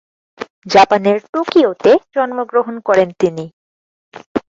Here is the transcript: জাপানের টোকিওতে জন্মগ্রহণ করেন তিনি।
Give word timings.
জাপানের 0.65 1.17
টোকিওতে 1.33 1.91
জন্মগ্রহণ 2.15 2.75
করেন 2.87 3.09
তিনি। 3.21 3.45